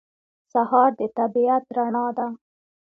سهار 0.53 0.91
د 0.99 1.01
طبیعت 1.17 1.63
رڼا 1.75 2.05
ده. 2.17 2.27